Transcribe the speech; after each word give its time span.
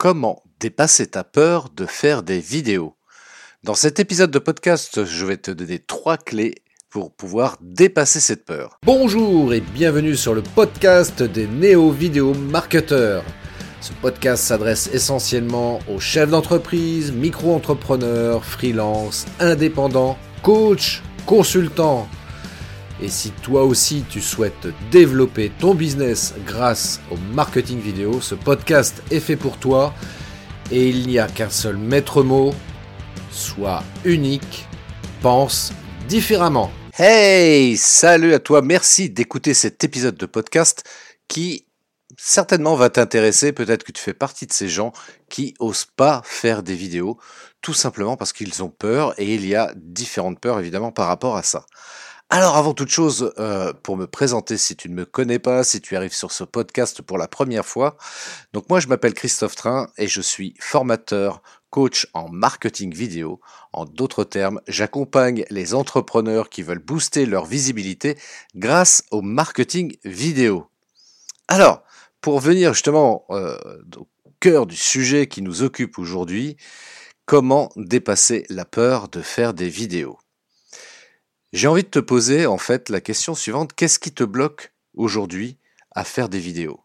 comment 0.00 0.42
dépasser 0.60 1.08
ta 1.08 1.24
peur 1.24 1.68
de 1.76 1.84
faire 1.84 2.22
des 2.22 2.40
vidéos? 2.40 2.96
Dans 3.64 3.74
cet 3.74 4.00
épisode 4.00 4.30
de 4.30 4.38
podcast, 4.38 5.04
je 5.04 5.26
vais 5.26 5.36
te 5.36 5.50
donner 5.50 5.78
trois 5.78 6.16
clés 6.16 6.54
pour 6.88 7.12
pouvoir 7.14 7.58
dépasser 7.60 8.18
cette 8.18 8.46
peur. 8.46 8.78
Bonjour 8.82 9.52
et 9.52 9.60
bienvenue 9.60 10.16
sur 10.16 10.32
le 10.32 10.40
podcast 10.40 11.22
des 11.22 11.46
néo-vidéo 11.46 12.32
marketeurs. 12.32 13.22
Ce 13.82 13.92
podcast 13.92 14.42
s'adresse 14.42 14.88
essentiellement 14.94 15.80
aux 15.86 16.00
chefs 16.00 16.30
d'entreprise, 16.30 17.12
micro-entrepreneurs, 17.12 18.42
freelance, 18.42 19.26
indépendants, 19.38 20.16
coachs, 20.42 21.02
consultants 21.26 22.08
et 23.02 23.08
si 23.08 23.30
toi 23.30 23.64
aussi 23.64 24.04
tu 24.08 24.20
souhaites 24.20 24.68
développer 24.90 25.50
ton 25.58 25.74
business 25.74 26.34
grâce 26.46 27.00
au 27.10 27.16
marketing 27.34 27.80
vidéo, 27.80 28.20
ce 28.20 28.34
podcast 28.34 29.02
est 29.10 29.20
fait 29.20 29.36
pour 29.36 29.56
toi. 29.58 29.94
Et 30.70 30.88
il 30.88 31.06
n'y 31.06 31.18
a 31.18 31.26
qu'un 31.26 31.50
seul 31.50 31.76
maître 31.76 32.22
mot, 32.22 32.52
sois 33.30 33.82
unique, 34.04 34.68
pense 35.22 35.72
différemment. 36.08 36.70
Hey, 36.96 37.76
salut 37.76 38.34
à 38.34 38.38
toi, 38.38 38.62
merci 38.62 39.10
d'écouter 39.10 39.54
cet 39.54 39.82
épisode 39.82 40.16
de 40.16 40.26
podcast 40.26 40.84
qui 41.26 41.66
certainement 42.18 42.74
va 42.74 42.90
t'intéresser, 42.90 43.52
peut-être 43.52 43.84
que 43.84 43.92
tu 43.92 44.02
fais 44.02 44.12
partie 44.12 44.46
de 44.46 44.52
ces 44.52 44.68
gens 44.68 44.92
qui 45.28 45.54
osent 45.58 45.86
pas 45.86 46.20
faire 46.24 46.62
des 46.62 46.74
vidéos, 46.74 47.18
tout 47.62 47.72
simplement 47.72 48.16
parce 48.16 48.32
qu'ils 48.32 48.62
ont 48.62 48.68
peur, 48.68 49.14
et 49.18 49.34
il 49.34 49.46
y 49.46 49.54
a 49.54 49.72
différentes 49.76 50.40
peurs 50.40 50.58
évidemment 50.58 50.92
par 50.92 51.06
rapport 51.06 51.36
à 51.36 51.42
ça. 51.42 51.64
Alors 52.32 52.56
avant 52.56 52.74
toute 52.74 52.90
chose, 52.90 53.32
euh, 53.38 53.72
pour 53.72 53.96
me 53.96 54.06
présenter, 54.06 54.56
si 54.56 54.76
tu 54.76 54.88
ne 54.88 54.94
me 54.94 55.04
connais 55.04 55.40
pas, 55.40 55.64
si 55.64 55.80
tu 55.80 55.96
arrives 55.96 56.14
sur 56.14 56.30
ce 56.30 56.44
podcast 56.44 57.02
pour 57.02 57.18
la 57.18 57.26
première 57.26 57.66
fois, 57.66 57.96
donc 58.52 58.70
moi 58.70 58.78
je 58.78 58.86
m'appelle 58.86 59.14
Christophe 59.14 59.56
Train 59.56 59.90
et 59.98 60.06
je 60.06 60.20
suis 60.20 60.54
formateur, 60.60 61.42
coach 61.70 62.06
en 62.14 62.28
marketing 62.28 62.94
vidéo. 62.94 63.40
En 63.72 63.84
d'autres 63.84 64.22
termes, 64.22 64.60
j'accompagne 64.68 65.44
les 65.50 65.74
entrepreneurs 65.74 66.50
qui 66.50 66.62
veulent 66.62 66.78
booster 66.78 67.26
leur 67.26 67.46
visibilité 67.46 68.16
grâce 68.54 69.02
au 69.10 69.22
marketing 69.22 69.96
vidéo. 70.04 70.68
Alors, 71.48 71.82
pour 72.20 72.38
venir 72.38 72.74
justement 72.74 73.24
euh, 73.30 73.58
au 73.96 74.06
cœur 74.38 74.66
du 74.66 74.76
sujet 74.76 75.26
qui 75.26 75.42
nous 75.42 75.62
occupe 75.62 75.98
aujourd'hui, 75.98 76.56
comment 77.26 77.70
dépasser 77.74 78.46
la 78.50 78.64
peur 78.64 79.08
de 79.08 79.20
faire 79.20 79.52
des 79.52 79.68
vidéos? 79.68 80.16
J'ai 81.52 81.68
envie 81.68 81.82
de 81.82 81.88
te 81.88 81.98
poser 81.98 82.46
en 82.46 82.58
fait 82.58 82.88
la 82.88 83.00
question 83.00 83.34
suivante, 83.34 83.72
qu'est-ce 83.74 83.98
qui 83.98 84.12
te 84.12 84.24
bloque 84.24 84.72
aujourd'hui 84.94 85.58
à 85.92 86.04
faire 86.04 86.28
des 86.28 86.38
vidéos? 86.38 86.80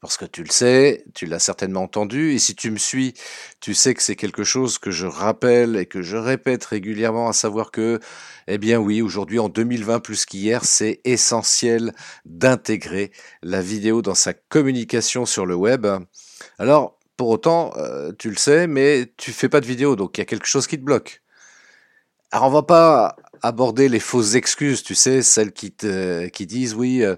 Parce 0.00 0.16
que 0.16 0.24
tu 0.24 0.42
le 0.42 0.50
sais, 0.50 1.04
tu 1.14 1.26
l'as 1.26 1.38
certainement 1.38 1.84
entendu, 1.84 2.32
et 2.32 2.40
si 2.40 2.56
tu 2.56 2.72
me 2.72 2.76
suis, 2.76 3.14
tu 3.60 3.72
sais 3.72 3.94
que 3.94 4.02
c'est 4.02 4.16
quelque 4.16 4.42
chose 4.42 4.78
que 4.78 4.90
je 4.90 5.06
rappelle 5.06 5.76
et 5.76 5.86
que 5.86 6.02
je 6.02 6.16
répète 6.16 6.64
régulièrement, 6.64 7.28
à 7.28 7.32
savoir 7.32 7.70
que, 7.70 8.00
eh 8.48 8.58
bien 8.58 8.78
oui, 8.78 9.00
aujourd'hui 9.00 9.38
en 9.38 9.48
2020 9.48 10.00
plus 10.00 10.24
qu'hier, 10.24 10.64
c'est 10.64 11.00
essentiel 11.04 11.94
d'intégrer 12.24 13.12
la 13.42 13.62
vidéo 13.62 14.02
dans 14.02 14.16
sa 14.16 14.32
communication 14.34 15.24
sur 15.24 15.46
le 15.46 15.54
web. 15.54 15.86
Alors, 16.58 16.98
pour 17.16 17.28
autant, 17.28 17.72
euh, 17.76 18.10
tu 18.18 18.28
le 18.28 18.36
sais, 18.36 18.66
mais 18.66 19.12
tu 19.16 19.30
fais 19.30 19.48
pas 19.48 19.60
de 19.60 19.66
vidéo, 19.66 19.94
donc 19.94 20.18
il 20.18 20.20
y 20.20 20.22
a 20.22 20.26
quelque 20.26 20.46
chose 20.48 20.66
qui 20.66 20.78
te 20.78 20.84
bloque. 20.84 21.22
Alors 22.32 22.46
on 22.46 22.50
va 22.50 22.62
pas 22.62 23.16
aborder 23.42 23.88
les 23.88 24.00
fausses 24.00 24.34
excuses, 24.34 24.82
tu 24.82 24.94
sais, 24.94 25.22
celles 25.22 25.52
qui 25.52 25.72
te 25.72 26.28
qui 26.28 26.46
disent 26.46 26.74
oui, 26.74 27.02
euh, 27.02 27.16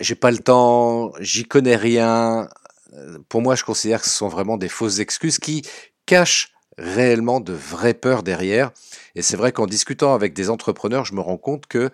j'ai 0.00 0.14
pas 0.14 0.30
le 0.30 0.38
temps, 0.38 1.12
j'y 1.20 1.44
connais 1.44 1.76
rien. 1.76 2.48
Euh, 2.94 3.18
pour 3.28 3.42
moi, 3.42 3.54
je 3.54 3.64
considère 3.64 4.00
que 4.00 4.08
ce 4.08 4.16
sont 4.16 4.28
vraiment 4.28 4.56
des 4.56 4.68
fausses 4.68 5.00
excuses 5.00 5.38
qui 5.38 5.62
cachent 6.06 6.52
réellement 6.78 7.40
de 7.40 7.52
vraies 7.52 7.94
peurs 7.94 8.22
derrière. 8.22 8.70
Et 9.14 9.22
c'est 9.22 9.36
vrai 9.36 9.52
qu'en 9.52 9.66
discutant 9.66 10.14
avec 10.14 10.32
des 10.32 10.48
entrepreneurs, 10.48 11.04
je 11.04 11.14
me 11.14 11.20
rends 11.20 11.38
compte 11.38 11.66
que, 11.66 11.90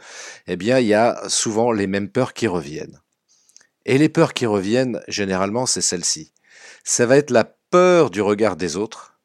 eh 0.46 0.56
bien, 0.56 0.78
il 0.78 0.86
y 0.86 0.94
a 0.94 1.22
souvent 1.28 1.72
les 1.72 1.86
mêmes 1.86 2.10
peurs 2.10 2.34
qui 2.34 2.46
reviennent. 2.46 3.00
Et 3.86 3.98
les 3.98 4.10
peurs 4.10 4.34
qui 4.34 4.46
reviennent, 4.46 5.00
généralement, 5.08 5.66
c'est 5.66 5.80
celle-ci. 5.80 6.32
Ça 6.84 7.06
va 7.06 7.16
être 7.16 7.30
la 7.30 7.44
peur 7.44 8.10
du 8.10 8.20
regard 8.20 8.56
des 8.56 8.76
autres. 8.76 9.18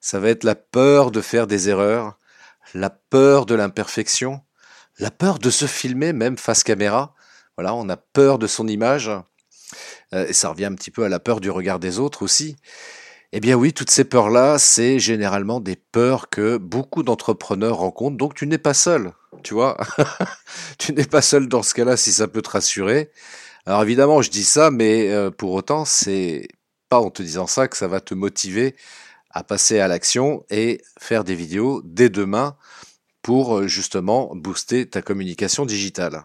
Ça 0.00 0.18
va 0.18 0.30
être 0.30 0.44
la 0.44 0.56
peur 0.56 1.12
de 1.12 1.20
faire 1.20 1.46
des 1.46 1.68
erreurs 1.68 2.18
la 2.74 2.90
peur 2.90 3.46
de 3.46 3.54
l'imperfection, 3.54 4.40
la 4.98 5.10
peur 5.10 5.38
de 5.38 5.50
se 5.50 5.66
filmer 5.66 6.12
même 6.12 6.36
face 6.36 6.64
caméra. 6.64 7.14
Voilà, 7.56 7.74
on 7.74 7.88
a 7.88 7.96
peur 7.96 8.38
de 8.38 8.46
son 8.46 8.66
image. 8.68 9.10
Euh, 10.14 10.26
et 10.26 10.32
ça 10.32 10.50
revient 10.50 10.66
un 10.66 10.74
petit 10.74 10.90
peu 10.90 11.04
à 11.04 11.08
la 11.08 11.20
peur 11.20 11.40
du 11.40 11.50
regard 11.50 11.78
des 11.78 11.98
autres 11.98 12.22
aussi. 12.22 12.56
Eh 13.32 13.40
bien 13.40 13.56
oui, 13.56 13.72
toutes 13.72 13.90
ces 13.90 14.04
peurs-là, 14.04 14.58
c'est 14.58 14.98
généralement 14.98 15.60
des 15.60 15.76
peurs 15.76 16.28
que 16.28 16.58
beaucoup 16.58 17.02
d'entrepreneurs 17.02 17.78
rencontrent, 17.78 18.18
donc 18.18 18.34
tu 18.34 18.46
n'es 18.46 18.58
pas 18.58 18.74
seul, 18.74 19.12
tu 19.42 19.54
vois. 19.54 19.78
tu 20.78 20.92
n'es 20.92 21.06
pas 21.06 21.22
seul 21.22 21.48
dans 21.48 21.62
ce 21.62 21.72
cas-là 21.72 21.96
si 21.96 22.12
ça 22.12 22.28
peut 22.28 22.42
te 22.42 22.50
rassurer. 22.50 23.10
Alors 23.64 23.82
évidemment, 23.82 24.20
je 24.20 24.30
dis 24.30 24.44
ça, 24.44 24.70
mais 24.70 25.10
euh, 25.10 25.30
pour 25.30 25.52
autant, 25.52 25.86
c'est 25.86 26.46
pas 26.90 27.00
en 27.00 27.10
te 27.10 27.22
disant 27.22 27.46
ça 27.46 27.68
que 27.68 27.76
ça 27.76 27.88
va 27.88 28.00
te 28.00 28.12
motiver 28.12 28.76
à 29.32 29.42
passer 29.44 29.80
à 29.80 29.88
l'action 29.88 30.44
et 30.50 30.80
faire 30.98 31.24
des 31.24 31.34
vidéos 31.34 31.82
dès 31.84 32.08
demain 32.08 32.56
pour 33.22 33.58
euh, 33.58 33.66
justement 33.66 34.34
booster 34.34 34.88
ta 34.88 35.02
communication 35.02 35.66
digitale. 35.66 36.24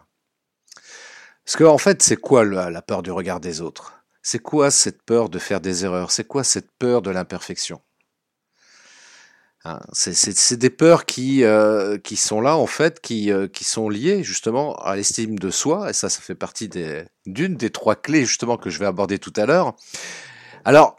Parce 1.46 1.56
que 1.56 1.64
en 1.64 1.78
fait, 1.78 2.02
c'est 2.04 2.18
quoi 2.18 2.44
la 2.44 2.82
peur 2.82 3.04
du 3.04 3.12
regard 3.12 3.40
des 3.40 3.62
autres? 3.62 3.94
C'est 4.22 4.40
quoi 4.40 4.70
cette 4.72 5.02
peur 5.04 5.30
de 5.30 5.40
faire 5.40 5.62
des 5.62 5.86
erreurs? 5.86 6.12
C'est 6.12 6.28
quoi 6.28 6.44
cette 6.44 6.72
peur 6.78 7.02
de 7.02 7.10
l'imperfection? 7.10 7.82
Hein, 9.64 9.80
c'est 9.92 10.58
des 10.58 10.70
peurs 10.70 11.06
qui, 11.06 11.44
euh, 11.44 11.98
qui 11.98 12.16
sont 12.16 12.42
là, 12.42 12.58
en 12.58 12.68
fait, 12.68 13.00
qui, 13.02 13.32
euh, 13.32 13.48
qui 13.48 13.64
sont 13.64 13.90
liées 13.90 14.24
justement 14.24 14.76
à 14.76 14.96
l'estime 14.96 15.40
de 15.40 15.50
soi, 15.50 15.90
et 15.90 15.94
ça, 15.94 16.10
ça 16.10 16.22
fait 16.22 16.36
partie 16.36 16.70
d'une 17.26 17.56
des 17.56 17.70
trois 17.70 17.96
clés 17.96 18.26
justement 18.26 18.58
que 18.58 18.70
je 18.70 18.80
vais 18.80 18.86
aborder 18.86 19.18
tout 19.18 19.34
à 19.36 19.46
l'heure. 19.46 19.76
Alors, 20.64 20.98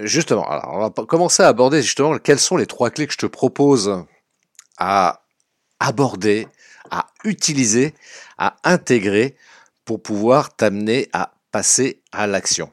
Justement, 0.00 0.48
alors 0.48 0.72
on 0.72 0.78
va 0.80 1.06
commencer 1.06 1.42
à 1.42 1.48
aborder 1.48 1.82
justement 1.82 2.18
quelles 2.18 2.38
sont 2.38 2.56
les 2.56 2.66
trois 2.66 2.90
clés 2.90 3.06
que 3.06 3.12
je 3.12 3.18
te 3.18 3.26
propose 3.26 4.04
à 4.78 5.26
aborder, 5.80 6.48
à 6.90 7.08
utiliser, 7.24 7.94
à 8.38 8.56
intégrer 8.64 9.36
pour 9.84 10.02
pouvoir 10.02 10.56
t'amener 10.56 11.08
à 11.12 11.34
passer 11.50 12.02
à 12.10 12.26
l'action. 12.26 12.70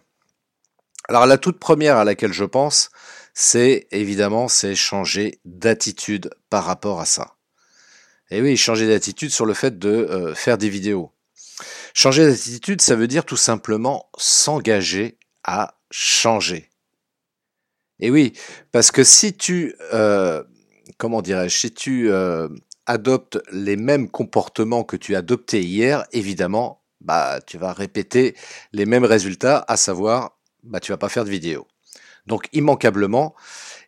Alors 1.10 1.26
la 1.26 1.38
toute 1.38 1.60
première 1.60 1.98
à 1.98 2.06
laquelle 2.06 2.34
je 2.34 2.46
pense, 2.46 2.92
c'est 3.34 3.88
évidemment 3.92 4.48
c'est 4.48 4.76
changer 4.76 5.40
d'attitude 5.44 6.30
par 6.50 6.64
rapport 6.66 7.02
à 7.02 7.06
ça. 7.06 7.36
Et 8.32 8.42
oui, 8.42 8.56
changer 8.56 8.88
d'attitude 8.88 9.32
sur 9.32 9.46
le 9.46 9.54
fait 9.54 9.78
de 9.78 9.90
euh, 9.90 10.36
faire 10.36 10.58
des 10.58 10.70
vidéos. 10.70 11.12
Changer 11.94 12.28
d'attitude, 12.28 12.80
ça 12.80 12.96
veut 12.96 13.08
dire 13.08 13.26
tout 13.26 13.38
simplement 13.38 14.10
s'engager 14.18 15.18
à 15.44 15.76
changer. 15.90 16.69
Et 18.00 18.12
oui, 18.12 18.34
parce 18.72 18.92
que 18.92 19.04
si 19.04 19.34
tu, 19.34 19.76
euh, 19.94 20.44
comment 20.98 21.22
dirais-je, 21.22 21.58
si 21.58 21.74
tu 21.74 22.12
euh, 22.12 22.48
adoptes 22.86 23.40
les 23.52 23.76
mêmes 23.76 24.10
comportements 24.10 24.84
que 24.84 24.96
tu 24.96 25.16
as 25.16 25.20
adoptés 25.20 25.62
hier, 25.62 26.06
évidemment, 26.12 26.82
bah, 27.02 27.40
tu 27.46 27.58
vas 27.58 27.74
répéter 27.74 28.36
les 28.74 28.86
mêmes 28.86 29.06
résultats, 29.06 29.66
à 29.68 29.78
savoir, 29.78 30.38
bah, 30.64 30.80
tu 30.80 30.92
vas 30.92 30.98
pas 30.98 31.10
faire 31.10 31.26
de 31.26 31.30
vidéo. 31.30 31.68
Donc, 32.26 32.48
immanquablement, 32.54 33.36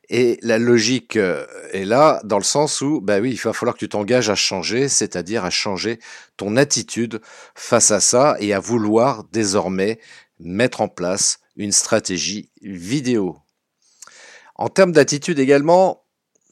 et 0.09 0.38
la 0.41 0.59
logique 0.59 1.16
euh, 1.16 1.45
est 1.72 1.85
là 1.85 2.19
dans 2.25 2.38
le 2.38 2.43
sens 2.43 2.81
où, 2.81 2.99
bah 2.99 3.19
oui, 3.19 3.31
il 3.31 3.39
va 3.39 3.53
falloir 3.53 3.75
que 3.75 3.79
tu 3.79 3.88
t'engages 3.88 4.29
à 4.29 4.35
changer, 4.35 4.89
c'est-à-dire 4.89 5.45
à 5.45 5.49
changer 5.49 5.99
ton 6.35 6.57
attitude 6.57 7.22
face 7.55 7.91
à 7.91 8.01
ça 8.01 8.35
et 8.39 8.53
à 8.53 8.59
vouloir 8.59 9.23
désormais 9.31 9.99
mettre 10.38 10.81
en 10.81 10.89
place 10.89 11.39
une 11.55 11.72
stratégie 11.72 12.49
vidéo. 12.61 13.38
En 14.55 14.69
termes 14.69 14.91
d'attitude 14.91 15.39
également, 15.39 16.03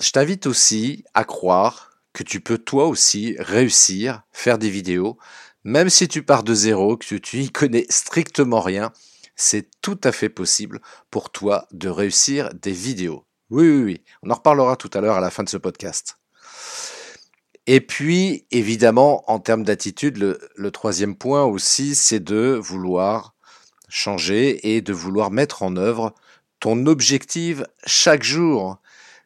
je 0.01 0.11
t'invite 0.11 0.45
aussi 0.45 1.03
à 1.13 1.23
croire 1.23 1.91
que 2.13 2.23
tu 2.23 2.41
peux 2.41 2.57
toi 2.57 2.87
aussi 2.87 3.35
réussir, 3.39 4.23
faire 4.31 4.57
des 4.57 4.69
vidéos, 4.69 5.17
même 5.63 5.89
si 5.89 6.07
tu 6.07 6.23
pars 6.23 6.43
de 6.43 6.53
zéro, 6.53 6.97
que 6.97 7.15
tu 7.15 7.37
n'y 7.37 7.49
connais 7.49 7.85
strictement 7.89 8.61
rien, 8.61 8.91
c'est 9.35 9.69
tout 9.81 9.99
à 10.03 10.11
fait 10.11 10.29
possible 10.29 10.81
pour 11.11 11.31
toi 11.31 11.67
de 11.71 11.89
réussir 11.89 12.49
des 12.53 12.71
vidéos. 12.71 13.25
Oui, 13.49 13.67
oui, 13.69 13.83
oui, 13.83 14.03
on 14.21 14.29
en 14.29 14.35
reparlera 14.35 14.75
tout 14.75 14.89
à 14.93 15.01
l'heure 15.01 15.15
à 15.15 15.21
la 15.21 15.29
fin 15.29 15.43
de 15.43 15.49
ce 15.49 15.57
podcast. 15.57 16.17
Et 17.65 17.81
puis, 17.81 18.47
évidemment, 18.51 19.23
en 19.31 19.39
termes 19.39 19.63
d'attitude, 19.63 20.17
le, 20.17 20.71
troisième 20.71 21.15
point 21.15 21.43
aussi, 21.43 21.93
c'est 21.93 22.19
de 22.19 22.59
vouloir 22.59 23.35
changer 23.87 24.75
et 24.75 24.81
de 24.81 24.91
vouloir 24.91 25.29
mettre 25.29 25.61
en 25.61 25.75
œuvre 25.77 26.15
ton 26.59 26.85
objectif 26.85 27.63
chaque 27.85 28.23
jour. 28.23 28.77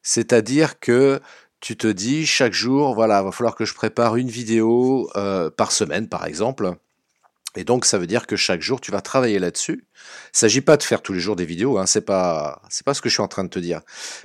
C'est-à-dire 0.02 0.80
que 0.80 1.22
tu 1.60 1.78
te 1.78 1.88
dis 1.88 2.26
chaque 2.26 2.54
jour, 2.54 2.94
voilà, 2.94 3.24
va 3.24 3.32
falloir 3.32 3.56
que 3.56 3.66
je 3.66 3.74
prépare 3.74 4.18
une 4.18 4.30
vidéo 4.30 5.10
euh, 5.16 5.50
par 5.50 5.72
semaine, 5.72 6.10
par 6.10 6.26
exemple. 6.26 6.76
Et 7.56 7.64
donc, 7.64 7.86
ça 7.86 7.98
veut 7.98 8.08
dire 8.08 8.28
que 8.28 8.36
chaque 8.36 8.62
jour, 8.62 8.82
tu 8.82 8.92
vas 8.92 9.02
travailler 9.02 9.40
là-dessus. 9.40 9.86
Il 10.34 10.38
s'agit 10.38 10.62
pas 10.62 10.76
de 10.76 10.84
faire 10.84 11.02
tous 11.02 11.14
les 11.14 11.20
jours 11.20 11.36
des 11.36 11.46
vidéos, 11.46 11.78
hein, 11.78 11.86
c'est 11.86 12.02
pas, 12.02 12.62
pas 12.84 12.94
ce 12.94 13.02
que 13.02 13.10
je 13.10 13.14
suis 13.14 13.22
en 13.22 13.28
train 13.28 13.44
de 13.44 13.50
te 13.50 13.60
dire. 13.60 13.82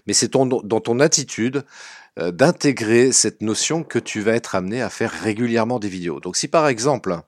Mais 0.07 0.15
c'est 0.15 0.29
ton, 0.29 0.47
dans 0.47 0.81
ton 0.81 0.99
attitude 0.99 1.65
euh, 2.19 2.33
d'intégrer 2.33 3.13
cette 3.13 3.43
notion 3.43 3.85
que 3.85 3.99
tu 3.99 4.21
vas 4.21 4.33
être 4.33 4.55
amené 4.55 4.83
à 4.83 4.89
faire 4.89 5.13
régulièrement 5.13 5.79
des 5.79 5.89
vidéos. 5.89 6.21
Donc, 6.21 6.37
si 6.37 6.49
par 6.49 6.67
exemple, 6.67 7.21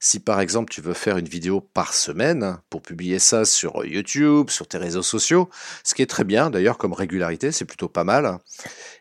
si 0.00 0.20
par 0.20 0.40
exemple 0.40 0.72
tu 0.72 0.80
veux 0.80 0.94
faire 0.94 1.18
une 1.18 1.28
vidéo 1.28 1.60
par 1.60 1.94
semaine 1.94 2.58
pour 2.70 2.82
publier 2.82 3.18
ça 3.18 3.44
sur 3.44 3.84
YouTube, 3.84 4.50
sur 4.50 4.66
tes 4.66 4.78
réseaux 4.78 5.02
sociaux, 5.02 5.48
ce 5.84 5.94
qui 5.94 6.02
est 6.02 6.06
très 6.06 6.24
bien 6.24 6.50
d'ailleurs 6.50 6.78
comme 6.78 6.92
régularité, 6.92 7.52
c'est 7.52 7.64
plutôt 7.64 7.88
pas 7.88 8.04
mal, 8.04 8.38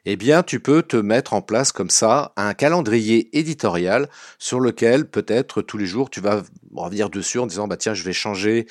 eh 0.05 0.15
bien 0.15 0.43
tu 0.43 0.59
peux 0.59 0.81
te 0.81 0.97
mettre 0.97 1.33
en 1.33 1.41
place 1.41 1.71
comme 1.71 1.89
ça 1.89 2.33
un 2.35 2.53
calendrier 2.53 3.37
éditorial 3.37 4.09
sur 4.39 4.59
lequel 4.59 5.07
peut-être 5.07 5.61
tous 5.61 5.77
les 5.77 5.85
jours 5.85 6.09
tu 6.09 6.21
vas 6.21 6.43
revenir 6.75 7.09
dessus 7.09 7.39
en 7.39 7.47
disant 7.47 7.67
bah 7.67 7.77
tiens 7.77 7.93
je 7.93 8.03
vais 8.03 8.13
changer, 8.13 8.67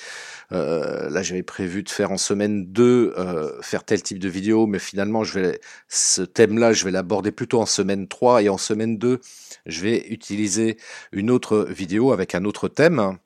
euh, 0.53 1.09
là 1.11 1.23
j'avais 1.23 1.43
prévu 1.43 1.83
de 1.83 1.91
faire 1.91 2.13
en 2.13 2.19
semaine 2.19 2.67
2 2.67 3.15
euh, 3.17 3.63
faire 3.63 3.85
tel 3.85 4.03
type 4.03 4.19
de 4.19 4.29
vidéo, 4.29 4.67
mais 4.67 4.79
finalement 4.79 5.25
je 5.25 5.39
vais 5.39 5.61
ce 5.89 6.23
thème-là 6.23 6.73
je 6.73 6.85
vais 6.85 6.91
l'aborder 6.91 7.33
plutôt 7.33 7.61
en 7.61 7.67
semaine 7.67 8.09
3 8.09 8.43
et 8.43 8.49
en 8.49 8.59
semaine 8.59 8.99
2 8.99 9.21
je 9.67 9.81
vais 9.81 10.07
utiliser 10.09 10.77
une 11.13 11.31
autre 11.31 11.67
vidéo 11.69 12.13
avec 12.13 12.35
un 12.35 12.45
autre 12.45 12.69
thème. 12.69 13.19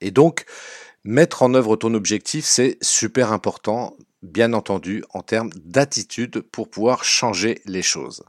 Et 0.00 0.10
donc, 0.10 0.44
mettre 1.04 1.42
en 1.42 1.54
œuvre 1.54 1.76
ton 1.76 1.94
objectif, 1.94 2.44
c'est 2.44 2.78
super 2.82 3.32
important, 3.32 3.96
bien 4.22 4.52
entendu, 4.52 5.04
en 5.10 5.22
termes 5.22 5.50
d'attitude 5.64 6.40
pour 6.40 6.70
pouvoir 6.70 7.04
changer 7.04 7.60
les 7.64 7.82
choses. 7.82 8.24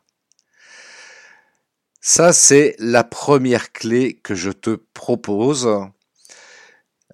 Ça, 2.10 2.32
c'est 2.32 2.74
la 2.80 3.04
première 3.04 3.74
clé 3.74 4.14
que 4.24 4.34
je 4.34 4.52
te 4.52 4.80
propose. 4.94 5.68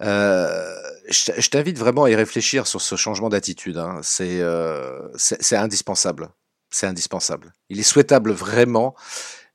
Euh, 0.00 0.74
je 1.10 1.48
t'invite 1.48 1.80
vraiment 1.80 2.04
à 2.04 2.10
y 2.10 2.14
réfléchir 2.14 2.68
sur 2.68 2.80
ce 2.80 2.94
changement 2.94 3.28
d'attitude. 3.28 3.76
Hein. 3.76 4.02
Euh, 4.20 5.08
c'est 5.16 5.56
indispensable. 5.56 6.28
C'est 6.70 6.86
indispensable. 6.86 7.52
Il 7.70 7.80
est 7.80 7.82
souhaitable 7.82 8.30
vraiment 8.30 8.94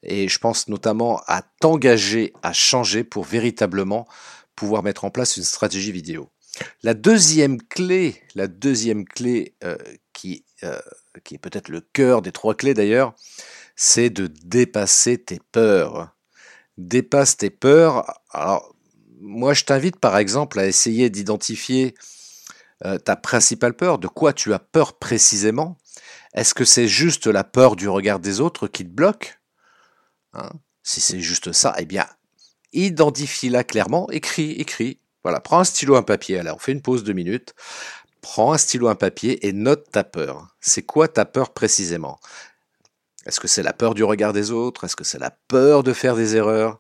et 0.04 0.28
je 0.28 0.40
pense 0.40 0.68
notamment 0.68 1.22
à 1.26 1.42
t'engager 1.62 2.34
à 2.44 2.52
changer 2.52 3.06
pour 3.06 3.24
véritablement 3.24 4.10
pouvoir 4.58 4.84
mettre 4.84 5.06
en 5.06 5.10
place 5.10 5.38
une 5.38 5.44
stratégie 5.44 5.94
vidéo. 5.94 6.30
La 6.84 6.94
deuxième 6.94 7.62
clé, 7.62 8.22
la 8.36 8.48
deuxième 8.48 9.06
clé 9.06 9.56
euh, 9.64 9.78
qui, 10.12 10.44
qui 11.24 11.36
est 11.36 11.40
peut-être 11.40 11.70
le 11.70 11.80
cœur 11.80 12.22
des 12.22 12.34
trois 12.34 12.56
clés 12.56 12.74
d'ailleurs, 12.74 13.16
c'est 13.82 14.10
de 14.10 14.28
dépasser 14.28 15.18
tes 15.18 15.40
peurs. 15.54 16.14
Dépasse 16.78 17.38
tes 17.38 17.50
peurs. 17.50 18.04
Alors, 18.32 18.76
moi, 19.22 19.54
je 19.54 19.64
t'invite 19.64 19.96
par 19.96 20.18
exemple 20.18 20.60
à 20.60 20.68
essayer 20.68 21.10
d'identifier 21.10 21.96
euh, 22.84 22.98
ta 22.98 23.16
principale 23.16 23.74
peur, 23.74 23.98
de 23.98 24.10
quoi 24.10 24.34
tu 24.34 24.54
as 24.54 24.60
peur 24.60 25.00
précisément. 25.00 25.78
Est-ce 26.34 26.54
que 26.54 26.66
c'est 26.66 26.90
juste 26.90 27.26
la 27.26 27.46
peur 27.46 27.78
du 27.78 27.88
regard 27.88 28.20
des 28.20 28.42
autres 28.42 28.68
qui 28.68 28.84
te 28.84 28.90
bloque? 28.90 29.40
Hein? 30.34 30.50
si 30.84 31.00
c'est 31.00 31.22
juste 31.22 31.54
ça, 31.54 31.74
eh 31.78 31.86
bien, 31.86 32.06
identifie-la 32.74 33.64
clairement, 33.64 34.10
écris, 34.12 34.52
écris. 34.52 35.00
Voilà, 35.24 35.40
prends 35.40 35.60
un 35.60 35.64
stylo, 35.64 35.96
un 35.96 36.04
papier. 36.04 36.38
Alors, 36.38 36.58
on 36.58 36.60
fait 36.60 36.74
une 36.74 36.82
pause 36.82 37.06
de 37.06 37.14
minutes. 37.14 37.56
Prends 38.20 38.52
un 38.52 38.58
stylo, 38.58 38.90
un 38.90 38.96
papier 38.96 39.48
et 39.48 39.54
note 39.54 39.90
ta 39.90 40.04
peur. 40.04 40.54
C'est 40.60 40.84
quoi 40.84 41.08
ta 41.08 41.24
peur 41.24 41.54
précisément? 41.54 42.20
Est-ce 43.26 43.40
que 43.40 43.48
c'est 43.48 43.64
la 43.64 43.74
peur 43.74 43.94
du 43.94 44.04
regard 44.04 44.34
des 44.34 44.52
autres? 44.52 44.86
Est-ce 44.86 44.96
que 44.96 45.04
c'est 45.04 45.20
la 45.20 45.32
peur 45.32 45.84
de 45.84 45.94
faire 45.94 46.16
des 46.16 46.36
erreurs? 46.36 46.80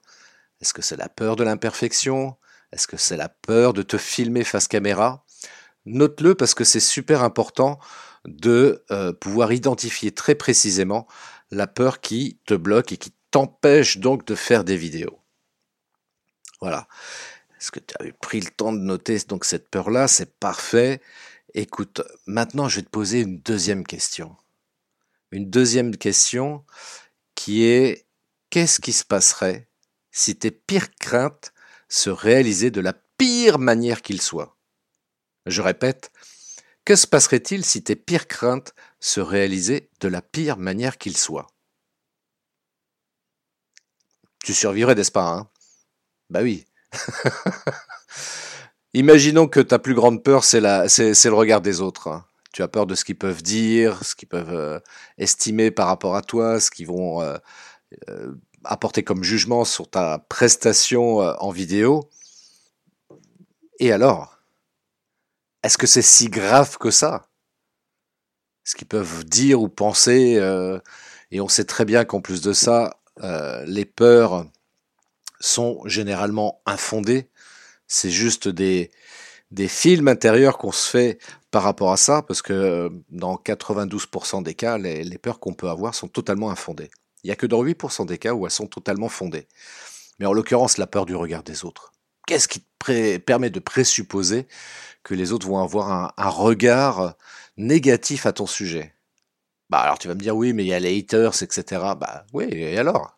Est-ce 0.61 0.73
que 0.73 0.81
c'est 0.81 0.97
la 0.97 1.09
peur 1.09 1.35
de 1.35 1.43
l'imperfection? 1.43 2.35
Est-ce 2.71 2.87
que 2.87 2.97
c'est 2.97 3.17
la 3.17 3.29
peur 3.29 3.73
de 3.73 3.81
te 3.81 3.97
filmer 3.97 4.43
face 4.43 4.67
caméra? 4.67 5.25
Note-le 5.85 6.35
parce 6.35 6.53
que 6.53 6.63
c'est 6.63 6.79
super 6.79 7.23
important 7.23 7.79
de 8.25 8.83
euh, 8.91 9.13
pouvoir 9.13 9.51
identifier 9.53 10.11
très 10.11 10.35
précisément 10.35 11.07
la 11.51 11.67
peur 11.67 11.99
qui 11.99 12.39
te 12.45 12.53
bloque 12.53 12.91
et 12.91 12.97
qui 12.97 13.13
t'empêche 13.31 13.97
donc 13.97 14.25
de 14.25 14.35
faire 14.35 14.63
des 14.63 14.77
vidéos. 14.77 15.19
Voilà. 16.61 16.87
Est-ce 17.57 17.71
que 17.71 17.79
tu 17.79 17.93
as 17.99 18.11
pris 18.21 18.39
le 18.39 18.49
temps 18.49 18.73
de 18.73 18.79
noter 18.79 19.17
donc 19.27 19.45
cette 19.45 19.69
peur-là? 19.69 20.07
C'est 20.07 20.37
parfait. 20.37 21.01
Écoute, 21.53 22.01
maintenant 22.27 22.69
je 22.69 22.77
vais 22.77 22.83
te 22.83 22.89
poser 22.89 23.21
une 23.21 23.39
deuxième 23.39 23.85
question. 23.85 24.35
Une 25.31 25.49
deuxième 25.49 25.95
question 25.95 26.65
qui 27.35 27.65
est 27.65 28.07
qu'est-ce 28.49 28.79
qui 28.79 28.93
se 28.93 29.05
passerait 29.05 29.69
si 30.11 30.35
tes 30.35 30.51
pires 30.51 30.95
craintes 30.95 31.53
se 31.87 32.09
réalisaient 32.09 32.71
de 32.71 32.81
la 32.81 32.93
pire 33.17 33.59
manière 33.59 34.01
qu'il 34.01 34.21
soit? 34.21 34.57
Je 35.45 35.61
répète, 35.61 36.11
que 36.83 36.95
se 36.95 37.05
passerait-il 37.05 37.63
si 37.63 37.83
tes 37.83 37.95
pires 37.95 38.27
craintes 38.27 38.73
se 38.99 39.19
réalisaient 39.19 39.89
de 39.99 40.07
la 40.07 40.23
pire 40.23 40.57
manière 40.57 40.97
qu'il 40.97 41.15
soit? 41.15 41.47
Tu 44.43 44.53
survivrais, 44.53 44.95
n'est-ce 44.95 45.11
pas 45.11 45.27
hein? 45.27 45.49
Bah 46.31 46.41
oui. 46.41 46.65
Imaginons 48.93 49.47
que 49.47 49.59
ta 49.59 49.77
plus 49.77 49.93
grande 49.93 50.23
peur, 50.23 50.43
c'est 50.43 50.59
le 50.59 51.33
regard 51.33 51.61
des 51.61 51.81
autres. 51.81 52.23
Tu 52.51 52.63
as 52.63 52.67
peur 52.67 52.87
de 52.87 52.95
ce 52.95 53.05
qu'ils 53.05 53.17
peuvent 53.17 53.43
dire, 53.43 54.03
ce 54.03 54.15
qu'ils 54.15 54.27
peuvent 54.27 54.53
euh, 54.53 54.79
estimer 55.17 55.71
par 55.71 55.87
rapport 55.87 56.15
à 56.15 56.21
toi, 56.21 56.59
ce 56.59 56.71
qu'ils 56.71 56.87
vont 56.87 57.21
euh, 57.21 57.37
euh, 58.09 58.33
apporter 58.63 59.03
comme 59.03 59.23
jugement 59.23 59.65
sur 59.65 59.89
ta 59.89 60.19
prestation 60.29 61.17
en 61.19 61.51
vidéo. 61.51 62.09
Et 63.79 63.91
alors 63.91 64.39
Est-ce 65.63 65.77
que 65.77 65.87
c'est 65.87 66.01
si 66.01 66.29
grave 66.29 66.77
que 66.77 66.91
ça? 66.91 67.27
Ce 68.63 68.75
qu'ils 68.75 68.87
peuvent 68.87 69.25
dire 69.25 69.61
ou 69.61 69.69
penser, 69.69 70.39
et 71.31 71.41
on 71.41 71.47
sait 71.47 71.65
très 71.65 71.85
bien 71.85 72.05
qu'en 72.05 72.21
plus 72.21 72.41
de 72.41 72.53
ça, 72.53 72.99
les 73.65 73.85
peurs 73.85 74.45
sont 75.39 75.81
généralement 75.85 76.61
infondées. 76.65 77.29
C'est 77.87 78.11
juste 78.11 78.47
des, 78.47 78.91
des 79.51 79.67
films 79.67 80.07
intérieurs 80.07 80.57
qu'on 80.57 80.71
se 80.71 80.89
fait 80.89 81.19
par 81.51 81.63
rapport 81.63 81.91
à 81.91 81.97
ça, 81.97 82.21
parce 82.21 82.41
que 82.41 82.53
euh, 82.53 82.89
dans 83.09 83.35
92% 83.35 84.43
des 84.43 84.53
cas, 84.53 84.77
les, 84.77 85.17
peurs 85.17 85.39
qu'on 85.39 85.53
peut 85.53 85.69
avoir 85.69 85.95
sont 85.95 86.07
totalement 86.07 86.51
infondées. 86.51 86.89
Il 87.23 87.27
n'y 87.27 87.31
a 87.31 87.35
que 87.35 87.47
dans 87.47 87.63
8% 87.63 88.05
des 88.05 88.17
cas 88.17 88.33
où 88.33 88.45
elles 88.45 88.51
sont 88.51 88.67
totalement 88.67 89.09
fondées. 89.09 89.47
Mais 90.19 90.25
en 90.25 90.33
l'occurrence, 90.33 90.77
la 90.77 90.87
peur 90.87 91.05
du 91.05 91.15
regard 91.15 91.43
des 91.43 91.65
autres. 91.65 91.91
Qu'est-ce 92.27 92.47
qui 92.47 92.61
te 92.61 93.17
permet 93.17 93.49
de 93.49 93.59
présupposer 93.59 94.47
que 95.03 95.15
les 95.15 95.31
autres 95.31 95.47
vont 95.47 95.59
avoir 95.63 96.13
un, 96.15 96.29
regard 96.29 97.15
négatif 97.57 98.25
à 98.25 98.33
ton 98.33 98.45
sujet? 98.45 98.93
Bah 99.69 99.79
alors 99.79 99.99
tu 99.99 100.07
vas 100.07 100.15
me 100.15 100.19
dire 100.19 100.35
oui, 100.35 100.53
mais 100.53 100.63
il 100.63 100.67
y 100.67 100.73
a 100.73 100.79
les 100.79 100.97
haters, 100.97 101.41
etc. 101.43 101.63
Bah 101.99 102.25
oui, 102.33 102.45
et 102.51 102.77
alors? 102.77 103.17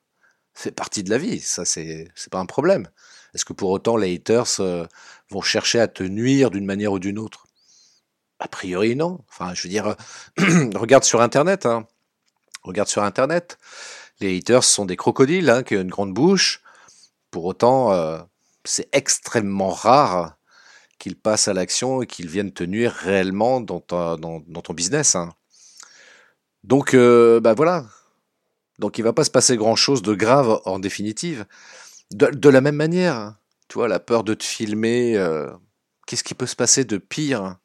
C'est 0.53 0.71
partie 0.71 1.03
de 1.03 1.09
la 1.09 1.17
vie, 1.17 1.39
ça 1.39 1.63
c'est 1.63 2.09
c'est 2.15 2.31
pas 2.31 2.39
un 2.39 2.45
problème. 2.45 2.87
Est-ce 3.33 3.45
que 3.45 3.53
pour 3.53 3.69
autant 3.69 3.95
les 3.95 4.13
haters 4.15 4.59
euh, 4.59 4.85
vont 5.29 5.41
chercher 5.41 5.79
à 5.79 5.87
te 5.87 6.03
nuire 6.03 6.51
d'une 6.51 6.65
manière 6.65 6.91
ou 6.91 6.99
d'une 6.99 7.19
autre? 7.19 7.47
A 8.41 8.47
priori 8.47 8.95
non. 8.95 9.19
Enfin, 9.29 9.53
je 9.53 9.63
veux 9.63 9.69
dire, 9.69 9.95
regarde 10.75 11.03
sur 11.03 11.21
Internet, 11.21 11.67
hein. 11.67 11.85
regarde 12.63 12.89
sur 12.89 13.03
Internet. 13.03 13.59
Les 14.19 14.35
haters 14.37 14.63
sont 14.63 14.85
des 14.85 14.97
crocodiles 14.97 15.49
hein, 15.49 15.63
qui 15.63 15.77
ont 15.77 15.81
une 15.81 15.91
grande 15.91 16.13
bouche. 16.13 16.61
Pour 17.29 17.45
autant, 17.45 17.93
euh, 17.93 18.19
c'est 18.65 18.89
extrêmement 18.93 19.69
rare 19.69 20.37
qu'ils 20.97 21.15
passent 21.15 21.47
à 21.47 21.53
l'action 21.53 22.01
et 22.01 22.07
qu'ils 22.07 22.29
viennent 22.29 22.51
te 22.51 22.63
nuire 22.63 22.93
réellement 22.93 23.61
dans, 23.61 23.79
ton 23.79 24.73
business. 24.73 25.15
Hein. 25.15 25.29
Donc, 26.63 26.95
euh, 26.95 27.39
bah 27.39 27.53
voilà. 27.53 27.85
Donc, 28.79 28.97
il 28.97 29.03
va 29.03 29.13
pas 29.13 29.23
se 29.23 29.31
passer 29.31 29.55
grand-chose 29.55 30.01
de 30.01 30.15
grave 30.15 30.61
en 30.65 30.79
définitive. 30.79 31.45
De, 32.11 32.49
la 32.49 32.61
même 32.61 32.75
manière, 32.75 33.35
tu 33.67 33.75
vois, 33.75 33.87
la 33.87 33.99
peur 33.99 34.23
de 34.23 34.33
te 34.33 34.43
filmer, 34.43 35.15
euh, 35.15 35.49
qu'est-ce 36.07 36.23
qui 36.23 36.33
peut 36.33 36.47
se 36.47 36.55
passer 36.55 36.85
de 36.85 36.97
pire? 36.97 37.57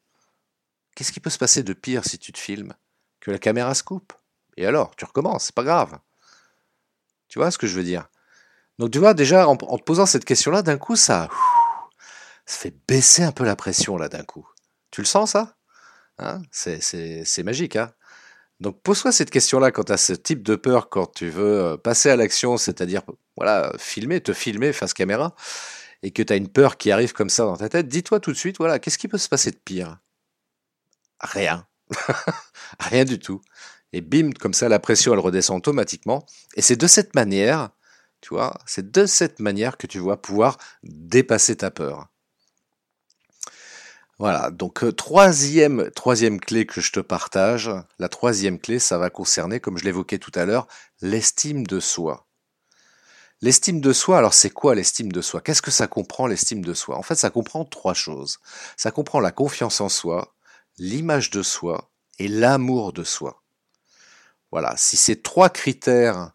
Qu'est-ce 0.97 1.13
qui 1.13 1.21
peut 1.21 1.31
se 1.31 1.39
passer 1.39 1.63
de 1.63 1.75
pire 1.75 2.05
si 2.05 2.19
tu 2.19 2.33
te 2.33 2.39
filmes 2.39 2.75
Que 3.21 3.31
la 3.31 3.39
caméra 3.39 3.75
se 3.75 3.85
coupe? 3.85 4.15
Et 4.57 4.67
alors, 4.67 4.97
tu 4.97 5.05
recommences, 5.05 5.45
c'est 5.45 5.55
pas 5.55 5.63
grave. 5.63 5.99
Tu 7.29 7.39
vois 7.39 7.51
ce 7.51 7.59
que 7.59 7.67
je 7.67 7.77
veux 7.77 7.85
dire? 7.85 8.09
Donc, 8.79 8.91
tu 8.91 8.99
vois, 8.99 9.13
déjà, 9.13 9.47
en, 9.47 9.57
te 9.57 9.85
posant 9.85 10.07
cette 10.07 10.25
question-là, 10.25 10.63
d'un 10.63 10.79
coup, 10.79 10.97
ça, 10.97 11.29
ça 12.47 12.59
fait 12.59 12.75
baisser 12.89 13.23
un 13.23 13.33
peu 13.33 13.45
la 13.45 13.57
pression, 13.57 13.99
là, 13.99 14.09
d'un 14.09 14.25
coup. 14.25 14.49
Tu 14.91 15.03
le 15.03 15.07
sens, 15.07 15.33
ça? 15.33 15.57
Hein? 16.19 16.41
C'est 16.51 17.43
magique, 17.45 17.77
hein? 17.77 17.93
Donc 18.59 18.81
pose-toi 18.83 19.13
cette 19.13 19.31
question-là 19.31 19.71
quand 19.71 19.85
tu 19.85 19.93
as 19.93 19.99
ce 19.99 20.15
type 20.15 20.43
de 20.43 20.57
peur, 20.57 20.89
quand 20.89 21.13
tu 21.13 21.29
veux 21.29 21.61
euh, 21.61 21.77
passer 21.77 22.09
à 22.09 22.17
l'action, 22.17 22.57
c'est-à-dire 22.57 23.03
voilà, 23.37 23.71
filmer, 23.79 24.23
te 24.23 24.33
filmer 24.33 24.73
face 24.73 24.95
caméra, 24.95 25.35
et 26.03 26.11
que 26.11 26.23
tu 26.23 26.33
as 26.33 26.37
une 26.37 26.49
peur 26.49 26.79
qui 26.79 26.91
arrive 26.91 27.13
comme 27.13 27.29
ça 27.29 27.45
dans 27.45 27.59
ta 27.59 27.69
tête, 27.69 27.89
dis-toi 27.89 28.19
tout 28.19 28.33
de 28.33 28.37
suite, 28.37 28.57
voilà, 28.57 28.79
qu'est-ce 28.79 28.97
qui 28.97 29.09
peut 29.09 29.19
se 29.19 29.29
passer 29.29 29.51
de 29.51 29.59
pire? 29.63 29.99
Rien. 31.21 31.67
Rien 32.81 33.05
du 33.05 33.19
tout. 33.19 33.41
Et 33.93 34.01
bim, 34.01 34.33
comme 34.33 34.55
ça, 34.55 34.69
la 34.69 34.79
pression, 34.79 35.13
elle 35.13 35.21
redescend 35.21 35.59
automatiquement. 35.59 36.27
Et 36.57 36.63
c'est 36.63 36.77
de 36.77 36.87
cette 36.87 37.15
manière 37.15 37.71
Tu 38.21 38.31
vois, 38.31 38.59
c'est 38.67 38.91
de 38.91 39.07
cette 39.07 39.41
manière 39.41 39.77
que 39.77 39.87
tu 39.87 40.01
vas 40.01 40.17
pouvoir 40.17 40.59
dépasser 40.83 41.57
ta 41.57 41.71
peur. 41.71 42.09
Voilà, 44.19 44.51
donc 44.51 44.83
euh, 44.83 44.93
troisième, 44.93 45.91
troisième 45.91 46.41
clé 46.41 46.65
que 46.67 46.81
je 46.81 46.91
te 46.93 47.01
partage, 47.01 47.71
la 47.99 48.09
troisième 48.09 48.59
clé, 48.59 48.79
ça 48.79 48.97
va 48.97 49.11
concerner, 49.11 49.61
comme 49.61 49.77
je 49.77 49.85
l'évoquais 49.85 50.19
tout 50.19 50.33
à 50.35 50.47
l'heure, 50.47 50.67
l'estime 51.03 51.67
de 51.67 51.81
soi. 51.81 52.27
L'estime 53.43 53.83
de 53.83 53.93
soi, 53.93 54.17
alors 54.19 54.33
c'est 54.33 54.51
quoi 54.51 54.75
l'estime 54.75 55.13
de 55.13 55.21
soi? 55.21 55.43
Qu'est-ce 55.43 55.61
que 55.61 55.71
ça 55.71 55.87
comprend 55.87 56.27
l'estime 56.27 56.65
de 56.65 56.73
soi? 56.73 56.97
En 56.97 57.03
fait, 57.03 57.17
ça 57.17 57.29
comprend 57.29 57.67
trois 57.67 57.93
choses. 57.93 58.39
Ça 58.79 58.91
comprend 58.91 59.21
la 59.21 59.33
confiance 59.33 59.83
en 59.83 59.91
soi, 59.91 60.35
l'image 60.79 61.31
de 61.31 61.43
soi 61.43 61.91
et 62.19 62.29
l'amour 62.29 62.93
de 62.93 63.05
soi. 63.05 63.43
Voilà, 64.51 64.75
si 64.77 64.97
ces 64.97 65.21
trois 65.21 65.51
critères 65.51 66.33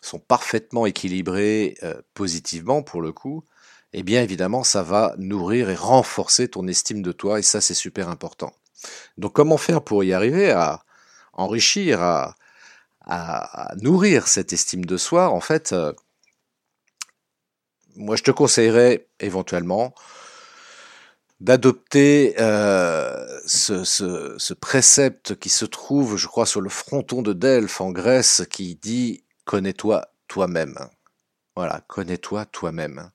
sont 0.00 0.18
parfaitement 0.18 0.86
équilibrés 0.86 1.76
euh, 1.82 2.00
positivement 2.14 2.82
pour 2.82 3.02
le 3.02 3.12
coup, 3.12 3.44
eh 3.92 4.02
bien 4.02 4.22
évidemment 4.22 4.64
ça 4.64 4.82
va 4.82 5.14
nourrir 5.18 5.70
et 5.70 5.74
renforcer 5.74 6.48
ton 6.48 6.66
estime 6.68 7.02
de 7.02 7.12
toi 7.12 7.38
et 7.38 7.42
ça 7.42 7.60
c'est 7.60 7.74
super 7.74 8.08
important. 8.08 8.52
Donc 9.18 9.32
comment 9.32 9.56
faire 9.56 9.82
pour 9.82 10.04
y 10.04 10.12
arriver 10.12 10.50
à 10.50 10.84
enrichir, 11.32 12.02
à, 12.02 12.34
nourrir 13.80 14.28
cette 14.28 14.52
estime 14.52 14.84
de 14.84 14.96
soi? 14.96 15.30
En 15.30 15.40
fait, 15.40 15.72
euh, 15.72 15.92
moi 17.94 18.16
je 18.16 18.22
te 18.22 18.30
conseillerais 18.30 19.08
éventuellement 19.20 19.94
d'adopter 21.40 22.34
euh, 22.38 23.40
ce, 23.46 23.84
ce, 23.84 24.54
précepte 24.54 25.36
qui 25.36 25.48
se 25.50 25.64
trouve, 25.64 26.16
je 26.16 26.26
crois, 26.26 26.46
sur 26.46 26.60
le 26.60 26.70
fronton 26.70 27.22
de 27.22 27.32
Delphes 27.32 27.80
en 27.80 27.90
Grèce, 27.90 28.42
qui 28.50 28.76
dit 28.76 29.24
connais-toi 29.44 30.08
toi-même. 30.28 30.78
Voilà, 31.54 31.82
connais-toi 31.88 32.46
toi-même 32.46 33.10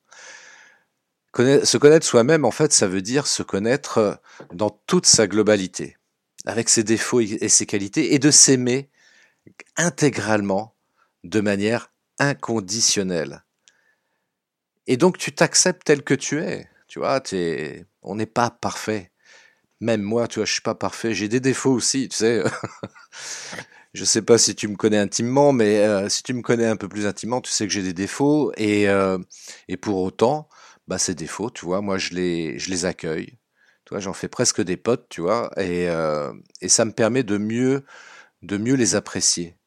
se 1.34 1.78
connaître 1.78 2.06
soi-même, 2.06 2.46
en 2.46 2.52
fait, 2.52 2.74
ça 2.74 2.88
veut 2.88 3.02
dire 3.02 3.28
se 3.28 3.44
connaître 3.44 4.20
dans 4.54 4.70
toute 4.70 5.06
sa 5.06 5.28
globalité, 5.28 5.98
avec 6.46 6.70
ses 6.70 6.84
défauts 6.84 7.22
et 7.22 7.50
ses 7.50 7.66
qualités, 7.66 8.14
et 8.14 8.20
de 8.20 8.32
s'aimer 8.32 8.90
intégralement, 9.78 10.76
de 11.24 11.40
manière 11.40 11.92
inconditionnelle. 12.20 13.44
Et 14.88 14.98
donc 14.98 15.18
tu 15.18 15.34
t'acceptes 15.34 15.84
tel 15.86 16.04
que 16.04 16.14
tu 16.14 16.42
es. 16.42 16.68
Tu 16.92 17.00
vois, 17.00 17.22
es... 17.32 17.86
on 18.02 18.16
n'est 18.16 18.26
pas 18.26 18.50
parfait. 18.50 19.12
Même 19.82 20.02
moi, 20.02 20.28
tu 20.28 20.40
vois, 20.40 20.46
je 20.46 20.54
suis 20.54 20.62
pas 20.62 20.76
parfait. 20.76 21.14
J'ai 21.14 21.30
des 21.30 21.40
défauts 21.40 21.72
aussi, 21.72 22.10
tu 22.10 22.18
sais. 22.18 22.44
je 23.94 24.04
sais 24.04 24.22
pas 24.22 24.38
si 24.38 24.56
tu 24.56 24.68
me 24.68 24.76
connais 24.76 24.98
intimement, 24.98 25.54
mais 25.54 25.80
euh, 25.80 26.10
si 26.10 26.22
tu 26.22 26.34
me 26.34 26.42
connais 26.42 26.66
un 26.66 26.76
peu 26.76 26.90
plus 26.90 27.06
intimement, 27.08 27.40
tu 27.40 27.50
sais 27.52 27.66
que 27.66 27.72
j'ai 27.74 27.82
des 27.82 27.94
défauts. 27.94 28.52
Et, 28.58 28.90
euh, 28.90 29.18
et 29.70 29.78
pour 29.78 30.00
autant, 30.04 30.50
bah, 30.90 30.98
ces 30.98 31.16
défauts, 31.16 31.50
tu 31.50 31.66
vois, 31.66 31.82
moi 31.82 31.98
je 31.98 32.10
les, 32.14 32.60
je 32.60 32.70
les 32.70 32.84
accueille. 32.86 33.38
Tu 33.86 34.00
j'en 34.02 34.14
fais 34.14 34.28
presque 34.28 34.62
des 34.62 34.78
potes, 34.78 35.08
tu 35.10 35.22
vois, 35.22 35.50
et, 35.58 35.90
euh, 35.90 36.34
et 36.62 36.70
ça 36.70 36.84
me 36.86 36.92
permet 36.92 37.24
de 37.24 37.38
mieux, 37.38 37.86
de 38.44 38.58
mieux 38.58 38.76
les 38.76 38.96
apprécier. 38.96 39.58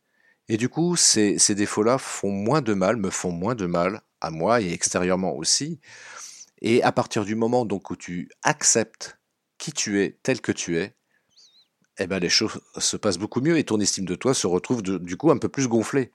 Et 0.48 0.58
du 0.58 0.68
coup, 0.68 0.96
ces, 0.96 1.38
ces 1.38 1.54
défauts-là 1.54 1.98
font 1.98 2.30
moins 2.32 2.62
de 2.62 2.74
mal, 2.74 2.96
me 2.98 3.10
font 3.10 3.32
moins 3.32 3.54
de 3.54 3.66
mal 3.66 4.02
à 4.20 4.30
moi 4.30 4.60
et 4.60 4.72
extérieurement 4.72 5.34
aussi. 5.36 5.80
Et 6.66 6.82
à 6.82 6.92
partir 6.92 7.26
du 7.26 7.34
moment 7.34 7.66
donc 7.66 7.90
où 7.90 7.96
tu 7.96 8.30
acceptes 8.42 9.18
qui 9.58 9.70
tu 9.70 10.02
es, 10.02 10.18
tel 10.22 10.40
que 10.40 10.50
tu 10.50 10.78
es, 10.78 10.94
eh 11.98 12.06
ben 12.06 12.18
les 12.18 12.30
choses 12.30 12.58
se 12.78 12.96
passent 12.96 13.18
beaucoup 13.18 13.42
mieux 13.42 13.58
et 13.58 13.64
ton 13.64 13.78
estime 13.80 14.06
de 14.06 14.14
toi 14.14 14.32
se 14.32 14.46
retrouve 14.46 14.82
du 14.82 15.16
coup 15.18 15.30
un 15.30 15.36
peu 15.36 15.50
plus 15.50 15.68
gonflée. 15.68 16.10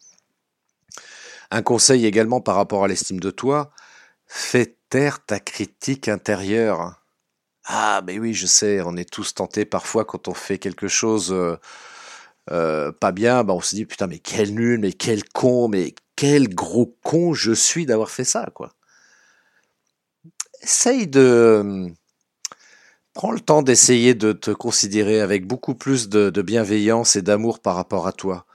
Un 1.51 1.61
conseil 1.61 2.07
également 2.07 2.41
par 2.41 2.55
rapport 2.55 2.83
à 2.83 2.87
l'estime 2.87 3.19
de 3.19 3.29
toi, 3.29 3.69
fais 4.25 4.75
taire 4.89 5.23
ta 5.23 5.39
critique 5.39 6.07
intérieure. 6.07 6.99
Ah, 7.65 8.01
mais 8.07 8.17
oui, 8.17 8.33
je 8.33 8.47
sais, 8.47 8.81
on 8.83 8.97
est 8.97 9.09
tous 9.09 9.35
tentés 9.35 9.65
parfois 9.65 10.03
quand 10.03 10.27
on 10.27 10.33
fait 10.33 10.57
quelque 10.57 10.87
chose 10.87 11.31
euh, 11.31 11.57
euh, 12.49 12.91
pas 12.91 13.11
bien, 13.11 13.43
bah 13.43 13.53
on 13.53 13.61
se 13.61 13.75
dit 13.75 13.85
putain, 13.85 14.07
mais 14.07 14.17
quel 14.17 14.55
nul, 14.55 14.79
mais 14.79 14.93
quel 14.93 15.23
con, 15.29 15.67
mais 15.67 15.93
quel 16.15 16.49
gros 16.55 16.97
con 17.03 17.35
je 17.35 17.51
suis 17.51 17.85
d'avoir 17.85 18.09
fait 18.09 18.23
ça, 18.23 18.47
quoi. 18.55 18.73
Essaye 20.61 21.07
de. 21.07 21.91
Prends 23.13 23.31
le 23.31 23.39
temps 23.39 23.61
d'essayer 23.61 24.13
de 24.13 24.31
te 24.31 24.51
considérer 24.51 25.19
avec 25.19 25.45
beaucoup 25.45 25.75
plus 25.75 26.09
de, 26.09 26.29
de 26.29 26.41
bienveillance 26.41 27.15
et 27.15 27.21
d'amour 27.21 27.59
par 27.59 27.75
rapport 27.75 28.07
à 28.07 28.13
toi. 28.13 28.45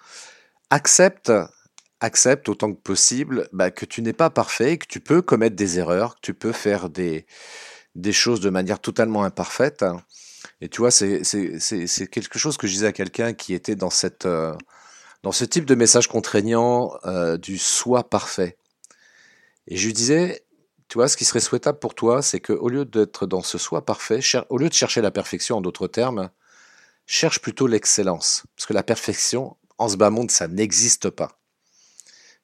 Accepte 0.70 1.30
accepte 2.00 2.48
autant 2.48 2.72
que 2.72 2.80
possible 2.80 3.48
bah, 3.52 3.70
que 3.70 3.84
tu 3.86 4.02
n'es 4.02 4.12
pas 4.12 4.30
parfait, 4.30 4.78
que 4.78 4.86
tu 4.86 5.00
peux 5.00 5.22
commettre 5.22 5.56
des 5.56 5.78
erreurs, 5.78 6.16
que 6.16 6.20
tu 6.22 6.34
peux 6.34 6.52
faire 6.52 6.90
des, 6.90 7.26
des 7.94 8.12
choses 8.12 8.40
de 8.40 8.50
manière 8.50 8.80
totalement 8.80 9.24
imparfaite. 9.24 9.84
Et 10.60 10.68
tu 10.68 10.80
vois, 10.80 10.90
c'est 10.90 11.22
quelque 12.10 12.38
chose 12.38 12.56
que 12.56 12.66
je 12.66 12.72
disais 12.74 12.86
à 12.86 12.92
quelqu'un 12.92 13.32
qui 13.32 13.54
était 13.54 13.76
dans, 13.76 13.90
cette, 13.90 14.26
euh, 14.26 14.54
dans 15.22 15.32
ce 15.32 15.44
type 15.44 15.64
de 15.64 15.74
message 15.74 16.08
contraignant 16.08 16.92
euh, 17.06 17.36
du 17.38 17.58
soi 17.58 18.08
parfait. 18.08 18.56
Et 19.66 19.76
je 19.76 19.86
lui 19.86 19.94
disais, 19.94 20.43
tu 20.88 20.98
vois, 20.98 21.08
ce 21.08 21.16
qui 21.16 21.24
serait 21.24 21.40
souhaitable 21.40 21.78
pour 21.78 21.94
toi, 21.94 22.22
c'est 22.22 22.40
qu'au 22.40 22.68
lieu 22.68 22.84
d'être 22.84 23.26
dans 23.26 23.42
ce 23.42 23.58
soi 23.58 23.84
parfait, 23.84 24.20
au 24.48 24.58
lieu 24.58 24.68
de 24.68 24.74
chercher 24.74 25.00
la 25.00 25.10
perfection 25.10 25.58
en 25.58 25.60
d'autres 25.60 25.88
termes, 25.88 26.30
cherche 27.06 27.40
plutôt 27.40 27.66
l'excellence. 27.66 28.44
Parce 28.56 28.66
que 28.66 28.74
la 28.74 28.82
perfection, 28.82 29.56
en 29.78 29.88
ce 29.88 29.96
bas 29.96 30.10
monde, 30.10 30.30
ça 30.30 30.48
n'existe 30.48 31.10
pas 31.10 31.38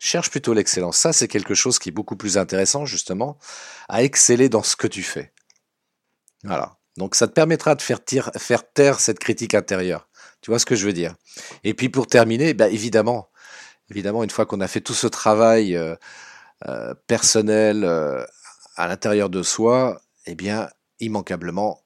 cherche 0.00 0.30
plutôt 0.30 0.54
l'excellence. 0.54 0.96
Ça, 0.96 1.12
c'est 1.12 1.28
quelque 1.28 1.54
chose 1.54 1.78
qui 1.78 1.90
est 1.90 1.92
beaucoup 1.92 2.16
plus 2.16 2.38
intéressant, 2.38 2.86
justement, 2.86 3.38
à 3.88 4.02
exceller 4.02 4.48
dans 4.48 4.64
ce 4.64 4.74
que 4.74 4.88
tu 4.88 5.02
fais. 5.02 5.32
Voilà. 6.42 6.78
Donc, 6.96 7.14
ça 7.14 7.28
te 7.28 7.32
permettra 7.32 7.76
de 7.76 7.82
faire, 7.82 8.02
taire 8.02 8.98
cette 8.98 9.18
critique 9.20 9.54
intérieure. 9.54 10.08
Tu 10.40 10.50
vois 10.50 10.58
ce 10.58 10.66
que 10.66 10.74
je 10.74 10.86
veux 10.86 10.92
dire? 10.92 11.14
Et 11.62 11.74
puis, 11.74 11.90
pour 11.90 12.06
terminer, 12.06 12.54
bah, 12.54 12.68
évidemment, 12.68 13.28
évidemment, 13.90 14.24
une 14.24 14.30
fois 14.30 14.46
qu'on 14.46 14.60
a 14.60 14.68
fait 14.68 14.80
tout 14.80 14.94
ce 14.94 15.06
travail 15.06 15.76
euh, 15.76 15.94
euh, 16.68 16.94
personnel 17.06 17.84
euh, 17.84 18.24
à 18.76 18.86
l'intérieur 18.86 19.30
de 19.30 19.42
soi, 19.42 20.00
eh 20.26 20.34
bien, 20.34 20.68
immanquablement, 21.00 21.82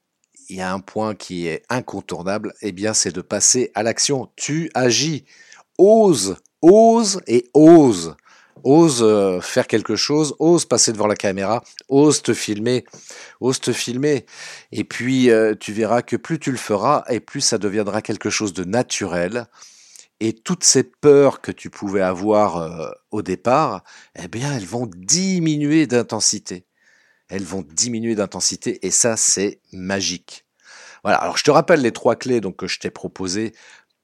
il 0.49 0.57
y 0.57 0.61
a 0.61 0.73
un 0.73 0.81
point 0.81 1.15
qui 1.15 1.47
est 1.47 1.63
incontournable, 1.69 2.53
eh 2.61 2.73
bien, 2.73 2.93
c'est 2.93 3.15
de 3.15 3.21
passer 3.21 3.71
à 3.75 3.83
l'action. 3.83 4.31
Tu 4.37 4.71
agis, 4.75 5.25
ose 5.79 6.37
ose 6.61 7.21
et 7.27 7.49
ose. 7.55 8.17
Ose 8.63 9.03
euh, 9.03 9.41
faire 9.41 9.67
quelque 9.67 9.95
chose, 9.95 10.35
ose 10.39 10.65
passer 10.65 10.93
devant 10.93 11.07
la 11.07 11.17
caméra, 11.17 11.63
ose 11.89 12.23
te 12.23 12.33
filmer, 12.33 12.85
ose 13.41 13.61
te 13.61 13.73
filmer. 13.73 14.25
Et 14.73 14.85
puis 14.85 15.29
tu 15.61 15.73
verras 15.73 16.03
que 16.03 16.17
plus 16.17 16.39
tu 16.39 16.51
le 16.51 16.57
feras 16.57 17.05
et 17.11 17.21
plus 17.21 17.43
ça 17.43 17.59
deviendra 17.59 18.01
quelque 18.01 18.31
chose 18.31 18.55
de 18.55 18.65
naturel. 18.65 19.47
Et 20.21 20.33
toutes 20.33 20.65
ces 20.65 20.85
peurs 20.85 21.41
que 21.41 21.53
tu 21.53 21.71
pouvais 21.71 22.01
avoir 22.01 22.57
euh, 22.59 22.91
au 23.11 23.23
départ, 23.23 23.83
eh 24.17 24.29
bien, 24.29 24.57
elles 24.57 24.67
vont 24.67 24.87
diminuer 24.87 25.87
d'intensité. 25.87 26.67
Elles 27.29 27.45
vont 27.45 27.65
diminuer 27.69 28.15
d'intensité 28.15 28.87
et 28.87 28.91
ça, 28.91 29.17
c'est 29.17 29.61
magique. 29.73 30.47
Alors, 31.03 31.37
je 31.37 31.45
te 31.45 31.51
rappelle 31.51 31.83
les 31.83 31.93
trois 31.93 32.17
clés 32.17 32.41
donc 32.41 32.57
que 32.57 32.67
je 32.67 32.79
t'ai 32.79 32.91
proposées 32.91 33.53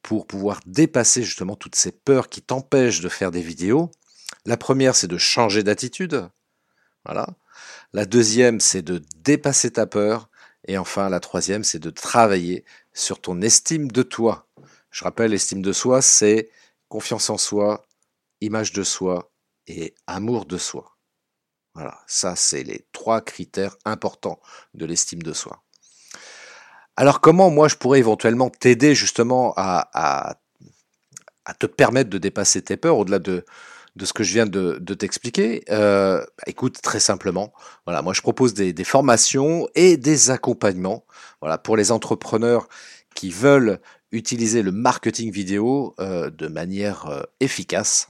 pour 0.02 0.26
pouvoir 0.26 0.60
dépasser 0.66 1.22
justement 1.22 1.56
toutes 1.56 1.76
ces 1.76 1.92
peurs 1.92 2.28
qui 2.28 2.42
t'empêchent 2.42 3.00
de 3.00 3.08
faire 3.08 3.30
des 3.30 3.42
vidéos. 3.42 3.90
La 4.46 4.56
première, 4.56 4.94
c'est 4.94 5.08
de 5.08 5.18
changer 5.18 5.62
d'attitude. 5.62 6.28
Voilà. 7.04 7.28
La 7.92 8.04
deuxième, 8.04 8.60
c'est 8.60 8.82
de 8.82 9.02
dépasser 9.16 9.72
ta 9.72 9.86
peur. 9.86 10.28
Et 10.66 10.78
enfin, 10.78 11.08
la 11.08 11.20
troisième, 11.20 11.64
c'est 11.64 11.78
de 11.78 11.90
travailler 11.90 12.64
sur 12.92 13.20
ton 13.20 13.40
estime 13.40 13.90
de 13.90 14.02
toi. 14.02 14.46
Je 14.90 15.04
rappelle, 15.04 15.30
l'estime 15.30 15.62
de 15.62 15.72
soi, 15.72 16.02
c'est 16.02 16.50
confiance 16.88 17.30
en 17.30 17.38
soi, 17.38 17.86
image 18.40 18.72
de 18.72 18.82
soi 18.82 19.30
et 19.66 19.94
amour 20.06 20.46
de 20.46 20.58
soi. 20.58 20.96
Voilà, 21.74 21.98
ça, 22.06 22.34
c'est 22.34 22.64
les 22.64 22.84
trois 22.92 23.20
critères 23.20 23.76
importants 23.84 24.40
de 24.74 24.86
l'estime 24.86 25.22
de 25.22 25.32
soi. 25.32 25.62
Alors 26.96 27.20
comment 27.20 27.50
moi 27.50 27.68
je 27.68 27.76
pourrais 27.76 28.00
éventuellement 28.00 28.50
t'aider 28.50 28.94
justement 28.94 29.54
à, 29.56 30.36
te 31.58 31.66
permettre 31.66 32.10
de 32.10 32.18
dépasser 32.18 32.62
tes 32.62 32.76
peurs 32.76 32.98
au-delà 32.98 33.18
de, 33.18 33.44
ce 34.02 34.12
que 34.12 34.22
je 34.22 34.34
viens 34.34 34.46
de, 34.46 34.94
t'expliquer? 34.94 35.64
Euh, 35.70 36.24
Écoute, 36.46 36.82
très 36.82 37.00
simplement, 37.00 37.52
voilà, 37.86 38.02
moi 38.02 38.12
je 38.12 38.20
propose 38.20 38.52
des, 38.52 38.72
des, 38.72 38.84
formations 38.84 39.68
et 39.74 39.96
des 39.96 40.30
accompagnements, 40.30 41.06
voilà, 41.40 41.56
pour 41.56 41.76
les 41.76 41.90
entrepreneurs 41.92 42.68
qui 43.14 43.30
veulent 43.30 43.80
utiliser 44.12 44.62
le 44.62 44.72
marketing 44.72 45.30
vidéo 45.30 45.94
euh, 46.00 46.30
de 46.30 46.48
manière 46.48 47.06
euh, 47.06 47.22
efficace. 47.40 48.08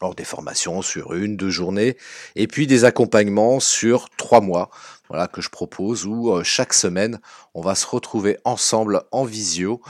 Alors 0.00 0.14
des 0.14 0.24
formations 0.24 0.80
sur 0.80 1.12
une, 1.12 1.36
deux 1.36 1.50
journées, 1.50 1.98
et 2.34 2.46
puis 2.46 2.66
des 2.66 2.84
accompagnements 2.84 3.60
sur 3.60 4.08
trois 4.16 4.40
mois 4.40 4.70
voilà, 5.10 5.26
que 5.26 5.42
je 5.42 5.50
propose 5.50 6.06
où 6.06 6.30
euh, 6.30 6.42
chaque 6.42 6.72
semaine, 6.72 7.20
on 7.52 7.60
va 7.60 7.74
se 7.74 7.86
retrouver 7.86 8.38
ensemble 8.44 9.02
en 9.10 9.24
visio 9.24 9.82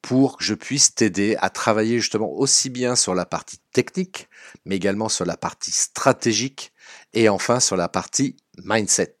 pour 0.00 0.38
que 0.38 0.44
je 0.44 0.54
puisse 0.54 0.94
t'aider 0.94 1.36
à 1.40 1.48
travailler 1.48 2.00
justement 2.00 2.32
aussi 2.32 2.70
bien 2.70 2.96
sur 2.96 3.14
la 3.14 3.24
partie 3.24 3.58
technique, 3.72 4.28
mais 4.64 4.74
également 4.74 5.08
sur 5.08 5.24
la 5.24 5.36
partie 5.36 5.70
stratégique 5.70 6.72
et 7.12 7.28
enfin 7.28 7.60
sur 7.60 7.76
la 7.76 7.88
partie 7.88 8.36
mindset. 8.64 9.14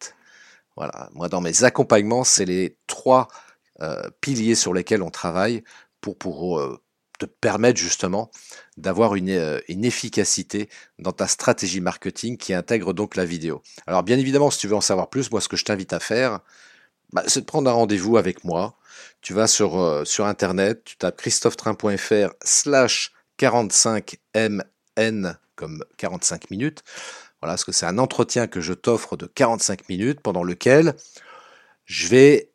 Voilà, 0.76 1.08
moi 1.12 1.28
dans 1.28 1.40
mes 1.40 1.62
accompagnements, 1.62 2.24
c'est 2.24 2.46
les 2.46 2.78
trois 2.88 3.28
piliers 4.20 4.54
sur 4.54 4.74
lesquels 4.74 5.02
on 5.02 5.10
travaille 5.10 5.62
pour, 6.02 6.18
pour 6.18 6.58
euh, 6.58 6.78
te 7.18 7.24
permettre 7.24 7.78
justement 7.78 8.30
d'avoir 8.76 9.14
une, 9.14 9.30
euh, 9.30 9.60
une, 9.68 9.86
efficacité 9.86 10.68
dans 10.98 11.12
ta 11.12 11.26
stratégie 11.28 11.80
marketing 11.80 12.36
qui 12.36 12.52
intègre 12.52 12.92
donc 12.92 13.16
la 13.16 13.24
vidéo. 13.24 13.62
Alors 13.86 14.02
bien 14.02 14.18
évidemment, 14.18 14.50
si 14.50 14.58
tu 14.58 14.68
veux 14.68 14.76
en 14.76 14.82
savoir 14.82 15.08
plus, 15.08 15.30
moi 15.30 15.40
ce 15.40 15.48
que 15.48 15.56
je 15.56 15.64
t'invite 15.64 15.94
à 15.94 16.00
faire, 16.00 16.40
bah, 17.12 17.22
c'est 17.26 17.40
de 17.40 17.46
prendre 17.46 17.70
un 17.70 17.74
rendez-vous 17.74 18.18
avec 18.18 18.44
moi. 18.44 18.76
Tu 19.20 19.32
vas 19.32 19.46
sur, 19.46 19.80
euh, 19.80 20.04
sur 20.04 20.26
Internet, 20.26 20.82
tu 20.84 20.96
tapes 20.96 21.16
christophetrain.fr 21.16 22.34
slash 22.44 23.12
45mn 23.38 25.36
comme 25.54 25.84
45 25.96 26.50
minutes. 26.50 26.82
Voilà, 27.40 27.52
parce 27.54 27.64
que 27.64 27.72
c'est 27.72 27.86
un 27.86 27.98
entretien 27.98 28.46
que 28.46 28.60
je 28.60 28.72
t'offre 28.72 29.16
de 29.16 29.26
45 29.26 29.88
minutes 29.88 30.20
pendant 30.20 30.44
lequel 30.44 30.94
je 31.84 32.08
vais 32.08 32.51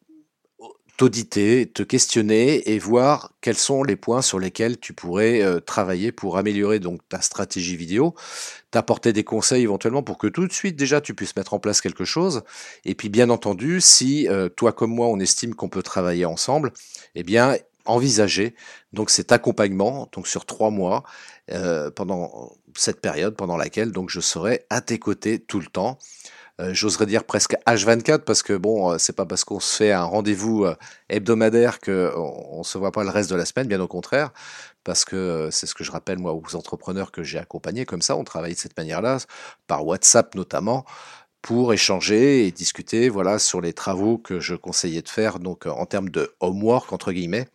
t'auditer, 0.98 1.70
te 1.72 1.84
questionner 1.84 2.72
et 2.72 2.80
voir 2.80 3.32
quels 3.42 3.58
sont 3.58 3.84
les 3.84 3.96
points 3.96 4.24
sur 4.24 4.39
lesquels 4.39 4.80
tu 4.80 4.94
pourrais 4.94 5.44
euh, 5.44 5.60
travailler 5.60 6.12
pour 6.12 6.38
améliorer 6.38 6.80
donc 6.80 7.08
ta 7.08 7.22
stratégie 7.22 7.77
vidéo, 7.77 8.16
t'apporter 8.72 9.13
des 9.13 9.24
conseils 9.24 9.62
éventuellement 9.62 10.01
pour 10.01 10.18
que 10.18 10.25
tout 10.25 10.48
de 10.48 10.51
suite 10.51 10.75
déjà 10.75 11.00
tu 11.00 11.13
puisses 11.13 11.36
mettre 11.36 11.54
en 11.54 11.60
place 11.60 11.82
quelque 11.82 12.04
chose. 12.04 12.42
Et 12.84 12.96
puis 12.96 13.10
bien 13.10 13.30
entendu, 13.30 13.80
si 13.80 14.27
euh, 14.27 14.50
toi 14.50 14.74
comme 14.74 14.92
moi 14.92 15.08
on 15.08 15.20
estime 15.20 15.54
qu'on 15.54 15.70
peut 15.70 15.84
travailler 15.84 16.25
ensemble, 16.25 16.74
eh 17.13 17.22
bien 17.22 17.56
envisager 17.86 18.56
donc 18.92 19.12
cet 19.12 19.32
accompagnement 19.32 20.10
donc 20.12 20.27
sur 20.27 20.46
trois 20.46 20.72
mois 20.72 21.04
euh, 21.51 21.92
pendant 21.92 22.51
cette 22.75 23.01
période 23.01 23.36
pendant 23.36 23.56
laquelle 23.56 23.92
donc 23.92 24.10
je 24.10 24.20
serai 24.20 24.66
à 24.70 24.82
tes 24.82 24.98
côtés 24.98 25.39
tout 25.39 25.60
le 25.60 25.68
temps. 25.68 26.00
Euh, 26.60 26.74
j'oserais 26.74 27.06
dire 27.06 27.24
presque 27.24 27.56
H24 27.68 28.20
parce 28.20 28.42
que 28.42 28.54
bon, 28.54 28.92
euh, 28.92 28.98
c'est 28.98 29.16
pas 29.16 29.26
parce 29.28 29.44
qu'on 29.44 29.60
se 29.60 29.76
fait 29.76 29.92
un 29.92 30.04
rendez-vous 30.04 30.66
euh, 30.66 30.76
hebdomadaire 31.08 31.80
que 31.80 32.12
on, 32.16 32.64
se 32.64 32.80
voit 32.80 32.92
pas 32.92 33.04
le 33.04 33.12
reste 33.12 33.30
de 33.30 33.36
la 33.36 33.46
semaine, 33.46 33.68
bien 33.68 33.80
au 33.80 33.88
contraire, 33.88 34.32
parce 34.84 35.06
que 35.06 35.50
c'est 35.52 35.68
ce 35.68 35.76
que 35.76 35.84
je 35.84 35.92
rappelle 35.92 36.18
moi 36.18 36.34
aux 36.34 36.56
entrepreneurs 36.56 37.12
que 37.12 37.22
j'ai 37.22 37.38
accompagnés 37.38 37.86
comme 37.86 38.02
ça, 38.02 38.16
on 38.16 38.24
travaille 38.24 38.54
de 38.56 38.60
cette 38.60 38.76
manière-là, 38.76 39.20
par 39.68 39.86
WhatsApp 39.86 40.34
notamment 40.34 40.86
pour 41.44 41.74
échanger 41.74 42.48
et 42.48 42.52
discuter 42.52 43.10
voilà 43.10 43.40
sur 43.40 43.62
les 43.62 43.74
travaux 43.74 44.18
que 44.18 44.40
je 44.40 44.56
conseillais 44.56 45.04
de 45.04 45.10
faire 45.10 45.40
donc 45.40 45.68
en 45.68 45.86
termes 45.86 46.10
de 46.10 46.34
homework 46.40 46.92
entre 46.92 47.12
guillemets 47.12 47.48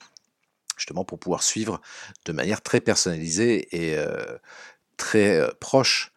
justement 0.76 1.04
pour 1.04 1.18
pouvoir 1.18 1.42
suivre 1.42 1.80
de 2.24 2.32
manière 2.32 2.62
très 2.62 2.80
personnalisée 2.80 3.68
et 3.76 3.96
très 4.96 5.50
proche 5.60 6.11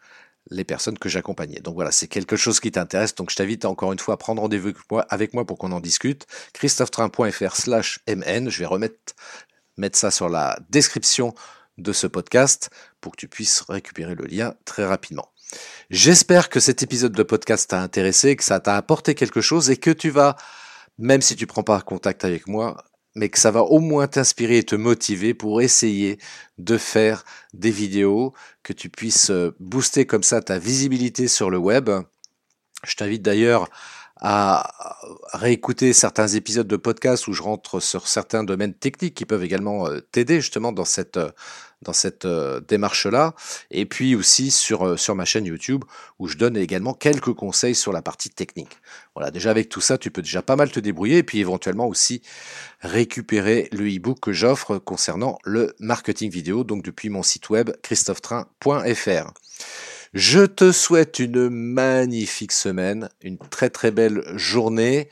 les 0.51 0.63
personnes 0.63 0.97
que 0.97 1.09
j'accompagnais. 1.09 1.59
Donc 1.59 1.75
voilà, 1.75 1.91
c'est 1.91 2.07
quelque 2.07 2.35
chose 2.35 2.59
qui 2.59 2.71
t'intéresse. 2.71 3.15
Donc 3.15 3.31
je 3.31 3.35
t'invite 3.35 3.65
encore 3.65 3.91
une 3.93 3.99
fois 3.99 4.15
à 4.15 4.17
prendre 4.17 4.41
rendez-vous 4.41 4.73
avec 5.09 5.33
moi 5.33 5.45
pour 5.45 5.57
qu'on 5.57 5.71
en 5.71 5.79
discute. 5.79 6.27
christophetrain.fr 6.53 7.55
slash 7.55 7.99
mn. 8.07 8.49
Je 8.49 8.59
vais 8.59 8.65
remettre 8.65 9.15
mettre 9.77 9.97
ça 9.97 10.11
sur 10.11 10.29
la 10.29 10.57
description 10.69 11.33
de 11.77 11.91
ce 11.91 12.07
podcast 12.07 12.69
pour 13.01 13.13
que 13.13 13.17
tu 13.17 13.27
puisses 13.27 13.61
récupérer 13.67 14.15
le 14.15 14.25
lien 14.25 14.55
très 14.63 14.85
rapidement. 14.85 15.31
J'espère 15.89 16.49
que 16.49 16.59
cet 16.59 16.81
épisode 16.83 17.11
de 17.11 17.23
podcast 17.23 17.69
t'a 17.69 17.81
intéressé, 17.81 18.35
que 18.35 18.43
ça 18.43 18.59
t'a 18.59 18.77
apporté 18.77 19.15
quelque 19.15 19.41
chose 19.41 19.69
et 19.69 19.77
que 19.77 19.91
tu 19.91 20.09
vas, 20.09 20.35
même 20.97 21.21
si 21.21 21.35
tu 21.35 21.47
prends 21.47 21.63
pas 21.63 21.81
contact 21.81 22.25
avec 22.25 22.47
moi, 22.47 22.83
mais 23.15 23.29
que 23.29 23.39
ça 23.39 23.51
va 23.51 23.63
au 23.63 23.79
moins 23.79 24.07
t'inspirer 24.07 24.59
et 24.59 24.63
te 24.63 24.75
motiver 24.75 25.33
pour 25.33 25.61
essayer 25.61 26.19
de 26.57 26.77
faire 26.77 27.23
des 27.53 27.71
vidéos, 27.71 28.33
que 28.63 28.73
tu 28.73 28.89
puisses 28.89 29.29
euh, 29.29 29.55
booster 29.59 30.05
comme 30.05 30.23
ça 30.23 30.41
ta 30.41 30.59
visibilité 30.59 31.27
sur 31.27 31.49
le 31.49 31.57
web. 31.57 31.89
Je 32.83 32.95
t'invite 32.95 33.21
d'ailleurs 33.21 33.69
à 34.17 34.97
réécouter 35.33 35.91
certains 35.91 36.27
épisodes 36.27 36.67
de 36.67 36.77
podcast 36.77 37.27
où 37.27 37.33
je 37.33 37.41
rentre 37.41 37.79
sur 37.79 38.07
certains 38.07 38.43
domaines 38.43 38.73
techniques 38.73 39.15
qui 39.15 39.25
peuvent 39.25 39.43
également 39.43 39.87
euh, 39.87 39.99
t'aider 39.99 40.39
justement 40.39 40.71
dans 40.71 40.85
cette 40.85 41.17
euh, 41.17 41.31
dans 41.85 41.93
cette 41.93 42.25
euh, 42.25 42.59
démarche-là, 42.59 43.33
et 43.71 43.85
puis 43.85 44.15
aussi 44.15 44.51
sur, 44.51 44.99
sur 44.99 45.15
ma 45.15 45.25
chaîne 45.25 45.45
YouTube 45.45 45.83
où 46.19 46.27
je 46.27 46.37
donne 46.37 46.57
également 46.57 46.93
quelques 46.93 47.33
conseils 47.33 47.75
sur 47.75 47.93
la 47.93 48.01
partie 48.01 48.29
technique. 48.29 48.77
Voilà, 49.15 49.31
déjà 49.31 49.51
avec 49.51 49.69
tout 49.69 49.81
ça, 49.81 49.97
tu 49.97 50.11
peux 50.11 50.21
déjà 50.21 50.41
pas 50.41 50.55
mal 50.55 50.71
te 50.71 50.79
débrouiller, 50.79 51.19
et 51.19 51.23
puis 51.23 51.39
éventuellement 51.39 51.87
aussi 51.87 52.21
récupérer 52.81 53.69
le 53.71 53.87
e-book 53.87 54.19
que 54.19 54.33
j'offre 54.33 54.77
concernant 54.77 55.37
le 55.43 55.73
marketing 55.79 56.29
vidéo, 56.29 56.63
donc 56.63 56.83
depuis 56.83 57.09
mon 57.09 57.23
site 57.23 57.49
web 57.49 57.71
christophetrain.fr. 57.81 59.31
Je 60.13 60.45
te 60.45 60.71
souhaite 60.71 61.19
une 61.19 61.49
magnifique 61.49 62.53
semaine, 62.53 63.09
une 63.21 63.37
très 63.37 63.69
très 63.69 63.91
belle 63.91 64.23
journée. 64.37 65.09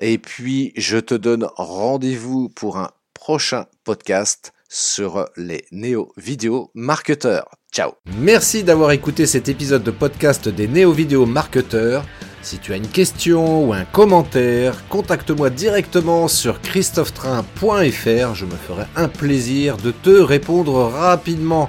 Et 0.00 0.16
puis, 0.16 0.72
je 0.76 0.96
te 0.96 1.14
donne 1.14 1.46
rendez-vous 1.56 2.48
pour 2.48 2.78
un 2.78 2.90
prochain 3.12 3.66
podcast 3.84 4.54
sur 4.74 5.26
les 5.36 5.64
néo-vidéo 5.70 6.72
marketeurs. 6.74 7.48
Ciao 7.72 7.92
Merci 8.18 8.64
d'avoir 8.64 8.90
écouté 8.90 9.24
cet 9.24 9.48
épisode 9.48 9.84
de 9.84 9.92
podcast 9.92 10.48
des 10.48 10.66
néo-vidéo 10.66 11.26
marketeurs. 11.26 12.04
Si 12.42 12.58
tu 12.58 12.72
as 12.72 12.76
une 12.76 12.88
question 12.88 13.68
ou 13.68 13.72
un 13.72 13.84
commentaire, 13.84 14.86
contacte-moi 14.88 15.48
directement 15.50 16.26
sur 16.26 16.60
christophetrain.fr. 16.60 18.34
Je 18.34 18.44
me 18.44 18.56
ferai 18.56 18.84
un 18.96 19.08
plaisir 19.08 19.76
de 19.76 19.92
te 19.92 20.10
répondre 20.10 20.74
rapidement. 20.74 21.68